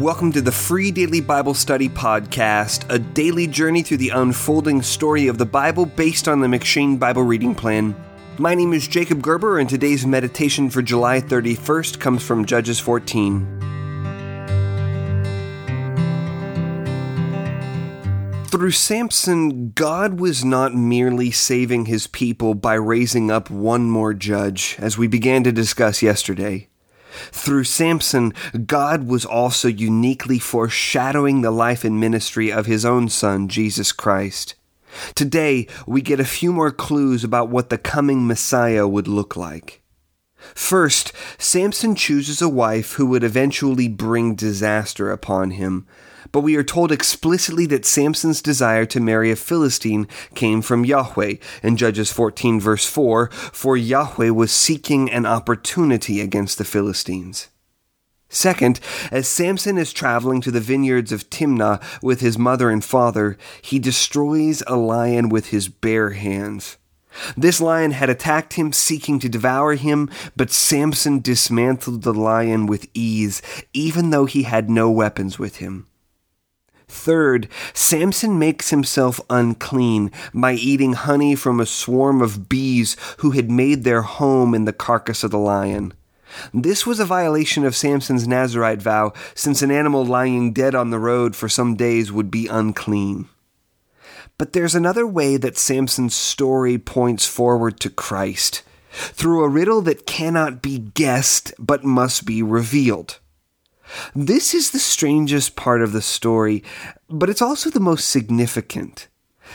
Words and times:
Welcome 0.00 0.32
to 0.32 0.40
the 0.40 0.50
Free 0.50 0.90
Daily 0.90 1.20
Bible 1.20 1.52
Study 1.52 1.86
Podcast, 1.86 2.86
a 2.88 2.98
daily 2.98 3.46
journey 3.46 3.82
through 3.82 3.98
the 3.98 4.08
unfolding 4.08 4.80
story 4.80 5.26
of 5.26 5.36
the 5.36 5.44
Bible 5.44 5.84
based 5.84 6.26
on 6.26 6.40
the 6.40 6.46
M'Cheyne 6.46 6.98
Bible 6.98 7.22
Reading 7.22 7.54
Plan. 7.54 7.94
My 8.38 8.54
name 8.54 8.72
is 8.72 8.88
Jacob 8.88 9.20
Gerber, 9.20 9.58
and 9.58 9.68
today's 9.68 10.06
meditation 10.06 10.70
for 10.70 10.80
July 10.80 11.20
31st 11.20 12.00
comes 12.00 12.22
from 12.22 12.46
Judges 12.46 12.80
14. 12.80 13.58
Through 18.46 18.70
Samson, 18.70 19.72
God 19.72 20.18
was 20.18 20.46
not 20.46 20.74
merely 20.74 21.30
saving 21.30 21.84
his 21.84 22.06
people 22.06 22.54
by 22.54 22.72
raising 22.72 23.30
up 23.30 23.50
one 23.50 23.90
more 23.90 24.14
judge, 24.14 24.76
as 24.78 24.96
we 24.96 25.08
began 25.08 25.44
to 25.44 25.52
discuss 25.52 26.00
yesterday. 26.00 26.69
Through 27.32 27.64
Samson, 27.64 28.32
God 28.66 29.06
was 29.06 29.24
also 29.24 29.68
uniquely 29.68 30.38
foreshadowing 30.38 31.40
the 31.40 31.50
life 31.50 31.84
and 31.84 31.98
ministry 31.98 32.52
of 32.52 32.66
his 32.66 32.84
own 32.84 33.08
son, 33.08 33.48
Jesus 33.48 33.92
Christ. 33.92 34.54
Today, 35.14 35.66
we 35.86 36.00
get 36.00 36.20
a 36.20 36.24
few 36.24 36.52
more 36.52 36.70
clues 36.70 37.22
about 37.24 37.48
what 37.48 37.68
the 37.70 37.78
coming 37.78 38.26
Messiah 38.26 38.86
would 38.86 39.08
look 39.08 39.36
like. 39.36 39.79
First, 40.54 41.12
Samson 41.38 41.94
chooses 41.94 42.42
a 42.42 42.48
wife 42.48 42.92
who 42.92 43.06
would 43.06 43.24
eventually 43.24 43.88
bring 43.88 44.34
disaster 44.34 45.10
upon 45.10 45.52
him, 45.52 45.86
but 46.32 46.40
we 46.40 46.56
are 46.56 46.62
told 46.62 46.92
explicitly 46.92 47.66
that 47.66 47.84
Samson's 47.84 48.42
desire 48.42 48.86
to 48.86 49.00
marry 49.00 49.30
a 49.30 49.36
Philistine 49.36 50.06
came 50.34 50.62
from 50.62 50.84
Yahweh 50.84 51.34
in 51.62 51.76
Judges 51.76 52.12
14, 52.12 52.60
verse 52.60 52.86
4, 52.86 53.30
for 53.30 53.76
Yahweh 53.76 54.30
was 54.30 54.52
seeking 54.52 55.10
an 55.10 55.26
opportunity 55.26 56.20
against 56.20 56.58
the 56.58 56.64
Philistines. 56.64 57.48
Second, 58.28 58.78
as 59.10 59.26
Samson 59.26 59.76
is 59.76 59.92
traveling 59.92 60.40
to 60.42 60.52
the 60.52 60.60
vineyards 60.60 61.10
of 61.10 61.28
Timnah 61.30 61.82
with 62.00 62.20
his 62.20 62.38
mother 62.38 62.70
and 62.70 62.84
father, 62.84 63.36
he 63.60 63.80
destroys 63.80 64.62
a 64.68 64.76
lion 64.76 65.28
with 65.30 65.48
his 65.48 65.68
bare 65.68 66.10
hands. 66.10 66.76
This 67.36 67.60
lion 67.60 67.90
had 67.92 68.10
attacked 68.10 68.54
him, 68.54 68.72
seeking 68.72 69.18
to 69.20 69.28
devour 69.28 69.74
him, 69.74 70.08
but 70.36 70.50
Samson 70.50 71.20
dismantled 71.20 72.02
the 72.02 72.14
lion 72.14 72.66
with 72.66 72.88
ease, 72.94 73.42
even 73.72 74.10
though 74.10 74.26
he 74.26 74.44
had 74.44 74.70
no 74.70 74.90
weapons 74.90 75.38
with 75.38 75.56
him. 75.56 75.86
Third, 76.88 77.48
Samson 77.72 78.38
makes 78.38 78.70
himself 78.70 79.20
unclean 79.30 80.10
by 80.34 80.54
eating 80.54 80.94
honey 80.94 81.36
from 81.36 81.60
a 81.60 81.66
swarm 81.66 82.20
of 82.20 82.48
bees 82.48 82.96
who 83.18 83.30
had 83.30 83.50
made 83.50 83.84
their 83.84 84.02
home 84.02 84.54
in 84.54 84.64
the 84.64 84.72
carcass 84.72 85.22
of 85.22 85.30
the 85.30 85.38
lion. 85.38 85.94
This 86.52 86.86
was 86.86 87.00
a 87.00 87.04
violation 87.04 87.64
of 87.64 87.76
Samson's 87.76 88.26
Nazirite 88.26 88.82
vow, 88.82 89.12
since 89.34 89.62
an 89.62 89.70
animal 89.70 90.04
lying 90.04 90.52
dead 90.52 90.74
on 90.74 90.90
the 90.90 90.98
road 90.98 91.36
for 91.36 91.48
some 91.48 91.76
days 91.76 92.10
would 92.10 92.30
be 92.30 92.48
unclean. 92.48 93.28
But 94.40 94.54
there's 94.54 94.74
another 94.74 95.06
way 95.06 95.36
that 95.36 95.58
Samson's 95.58 96.14
story 96.14 96.78
points 96.78 97.26
forward 97.26 97.78
to 97.80 97.90
Christ, 97.90 98.62
through 98.90 99.44
a 99.44 99.50
riddle 99.50 99.82
that 99.82 100.06
cannot 100.06 100.62
be 100.62 100.78
guessed 100.78 101.52
but 101.58 101.84
must 101.84 102.24
be 102.24 102.42
revealed. 102.42 103.18
This 104.16 104.54
is 104.54 104.70
the 104.70 104.78
strangest 104.78 105.56
part 105.56 105.82
of 105.82 105.92
the 105.92 106.00
story, 106.00 106.64
but 107.10 107.28
it's 107.28 107.42
also 107.42 107.68
the 107.68 107.80
most 107.80 108.08
significant. 108.08 109.08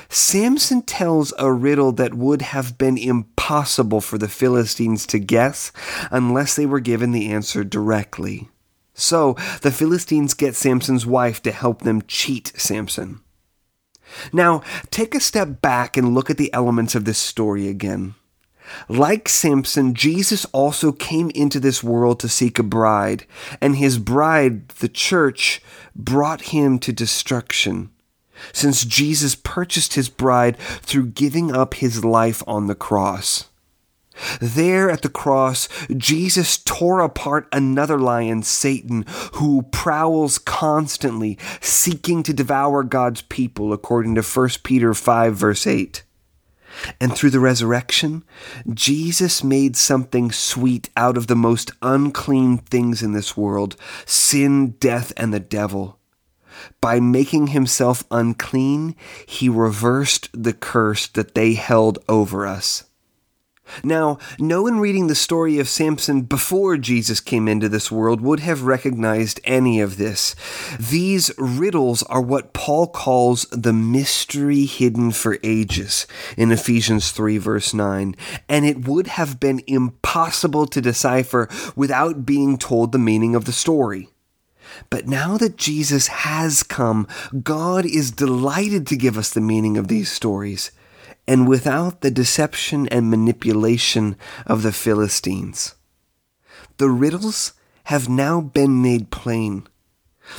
Samson 0.08 0.84
tells 0.84 1.34
a 1.40 1.52
riddle 1.52 1.92
that 1.94 2.14
would 2.14 2.44
have 2.44 2.78
been 2.78 3.00
impossible 3.00 4.02
for 4.02 4.20
the 4.20 4.30
Philistines 4.30 5.08
to 5.08 5.18
guess 5.18 5.72
unless 6.12 6.56
they 6.56 6.68
were 6.68 6.80
given 6.80 7.12
the 7.12 7.32
answer 7.32 7.64
directly. 7.64 8.50
So, 8.94 9.36
the 9.64 9.72
Philistines 9.72 10.36
get 10.36 10.54
Samson's 10.54 11.08
wife 11.08 11.42
to 11.42 11.52
help 11.52 11.82
them 11.82 12.04
cheat 12.08 12.54
Samson. 12.56 13.22
Now, 14.34 14.62
take 14.92 15.16
a 15.16 15.20
step 15.20 15.62
back 15.62 15.98
and 15.98 16.14
look 16.14 16.30
at 16.30 16.38
the 16.38 16.54
elements 16.54 16.96
of 16.96 17.06
this 17.06 17.18
story 17.18 17.68
again. 17.68 18.16
Like 18.90 19.30
Samson, 19.30 19.94
Jesus 19.94 20.46
also 20.46 20.92
came 20.92 21.30
into 21.32 21.60
this 21.60 21.84
world 21.84 22.20
to 22.20 22.30
seek 22.30 22.58
a 22.58 22.64
bride, 22.64 23.26
and 23.62 23.76
his 23.76 24.00
bride, 24.00 24.70
the 24.70 24.90
church, 24.90 25.62
brought 25.96 26.42
him 26.42 26.80
to 26.80 26.92
destruction. 26.92 27.92
Since 28.52 28.84
Jesus 28.84 29.36
purchased 29.36 29.94
his 29.94 30.10
bride 30.10 30.58
through 30.58 31.08
giving 31.08 31.56
up 31.56 31.76
his 31.76 32.04
life 32.04 32.44
on 32.48 32.68
the 32.68 32.76
cross. 32.76 33.46
There 34.40 34.90
at 34.90 35.02
the 35.02 35.10
cross, 35.10 35.68
Jesus 35.96 36.58
tore 36.58 37.02
apart 37.02 37.48
another 37.52 38.00
lion, 38.00 38.44
Satan, 38.44 39.06
who 39.34 39.64
prowls 39.64 40.38
constantly, 40.38 41.38
seeking 41.62 42.24
to 42.24 42.34
devour 42.34 42.84
God's 42.84 43.22
people, 43.22 43.74
according 43.74 44.16
to 44.16 44.22
1 44.22 44.50
Peter 44.64 44.94
5, 44.94 45.36
verse 45.36 45.68
8. 45.68 46.04
And 47.00 47.16
through 47.16 47.30
the 47.30 47.40
resurrection, 47.40 48.24
Jesus 48.74 49.44
made 49.44 49.78
something 49.78 50.32
sweet 50.32 50.90
out 50.98 51.18
of 51.18 51.28
the 51.28 51.36
most 51.36 51.72
unclean 51.82 52.58
things 52.58 53.02
in 53.02 53.14
this 53.14 53.38
world 53.38 53.76
sin, 54.06 54.72
death, 54.72 55.14
and 55.18 55.34
the 55.34 55.40
devil. 55.40 56.00
By 56.82 57.00
making 57.00 57.48
himself 57.48 58.04
unclean, 58.12 58.96
he 59.26 59.50
reversed 59.50 60.30
the 60.34 60.54
curse 60.54 61.08
that 61.08 61.36
they 61.36 61.54
held 61.54 62.00
over 62.08 62.46
us. 62.46 62.85
Now, 63.84 64.20
no 64.40 64.64
one 64.64 64.80
reading 64.80 65.08
the 65.08 65.16
story 65.16 65.60
of 65.60 65.68
Samson 65.68 66.22
before 66.22 66.78
Jesus 66.78 67.20
came 67.20 67.48
into 67.48 67.68
this 67.68 67.92
world 67.92 68.22
would 68.22 68.40
have 68.42 68.64
recognized 68.64 69.40
any 69.44 69.82
of 69.82 69.98
this. 69.98 70.36
These 70.80 71.32
riddles 71.38 72.04
are 72.04 72.22
what 72.22 72.54
Paul 72.54 72.88
calls 72.88 73.46
the 73.52 73.74
mystery 73.74 74.66
hidden 74.66 75.12
for 75.12 75.38
ages 75.44 76.08
in 76.38 76.52
Ephesians 76.52 77.12
3, 77.12 77.38
verse 77.38 77.74
9, 77.74 78.16
and 78.48 78.66
it 78.66 78.88
would 78.88 79.08
have 79.08 79.40
been 79.40 79.62
impossible 79.68 80.68
to 80.68 80.82
decipher 80.82 81.50
without 81.76 82.26
being 82.26 82.58
told 82.58 82.92
the 82.92 83.00
meaning 83.00 83.36
of 83.36 83.46
the 83.46 83.52
story. 83.52 84.10
But 84.90 85.08
now 85.08 85.38
that 85.38 85.58
Jesus 85.58 86.08
has 86.08 86.64
come, 86.64 87.08
God 87.44 87.86
is 87.86 88.12
delighted 88.12 88.88
to 88.88 88.98
give 88.98 89.18
us 89.18 89.30
the 89.30 89.42
meaning 89.42 89.78
of 89.78 89.88
these 89.88 90.12
stories 90.12 90.72
and 91.28 91.48
without 91.48 92.02
the 92.02 92.12
deception 92.12 92.88
and 92.90 93.10
manipulation 93.10 94.16
of 94.46 94.64
the 94.64 94.72
Philistines. 94.72 95.76
The 96.78 96.90
riddles 96.90 97.54
have 97.86 98.10
now 98.10 98.42
been 98.42 98.82
made 98.82 99.12
plain. 99.12 99.68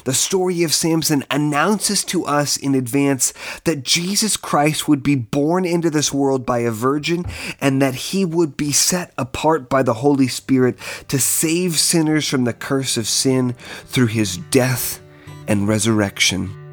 The 0.04 0.14
story 0.14 0.62
of 0.64 0.74
Samson 0.74 1.24
announces 1.30 2.04
to 2.06 2.24
us 2.24 2.56
in 2.56 2.74
advance 2.74 3.32
that 3.64 3.84
Jesus 3.84 4.36
Christ 4.36 4.88
would 4.88 5.02
be 5.02 5.14
born 5.14 5.64
into 5.64 5.90
this 5.90 6.12
world 6.12 6.44
by 6.44 6.60
a 6.60 6.72
virgin 6.72 7.24
and 7.60 7.80
that 7.80 7.94
he 7.94 8.24
would 8.24 8.56
be 8.56 8.72
set 8.72 9.12
apart 9.16 9.68
by 9.68 9.84
the 9.84 9.94
Holy 9.94 10.28
Spirit 10.28 10.76
to 11.08 11.18
save 11.18 11.78
sinners 11.78 12.28
from 12.28 12.44
the 12.44 12.52
curse 12.52 12.96
of 12.96 13.06
sin 13.06 13.52
through 13.84 14.08
his 14.08 14.38
death 14.38 15.00
and 15.46 15.68
resurrection. 15.68 16.65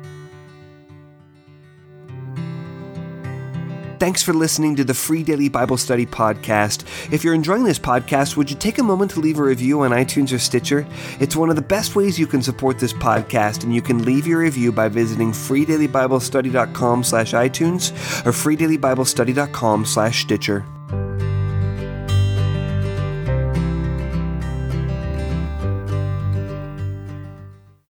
Thanks 4.04 4.22
for 4.22 4.34
listening 4.34 4.76
to 4.76 4.84
the 4.84 4.94
Free 4.94 5.24
Daily 5.24 5.48
Bible 5.48 5.78
Study 5.78 6.06
Podcast. 6.06 6.84
If 7.14 7.24
you're 7.24 7.34
enjoying 7.34 7.64
this 7.64 7.80
podcast, 7.80 8.36
would 8.36 8.52
you 8.52 8.58
take 8.58 8.78
a 8.78 8.84
moment 8.84 9.12
to 9.12 9.22
leave 9.22 9.40
a 9.40 9.44
review 9.44 9.80
on 9.80 9.92
iTunes 9.92 10.34
or 10.34 10.40
Stitcher? 10.40 10.86
It's 11.22 11.38
one 11.38 11.50
of 11.50 11.56
the 11.56 11.62
best 11.62 11.96
ways 11.96 12.20
you 12.20 12.28
can 12.28 12.42
support 12.42 12.80
this 12.80 12.92
podcast, 12.92 13.64
and 13.64 13.74
you 13.74 13.82
can 13.82 14.04
leave 14.04 14.28
your 14.28 14.40
review 14.40 14.74
by 14.74 14.90
visiting 14.90 15.32
freedailybiblestudy.com 15.32 17.04
slash 17.06 17.32
iTunes 17.32 17.92
or 18.26 18.32
freedailybiblestudy.com 18.32 19.86
slash 19.86 20.24
Stitcher. 20.24 20.66